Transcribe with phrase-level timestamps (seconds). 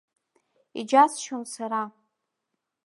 [0.79, 1.81] Иџьасшьон сара.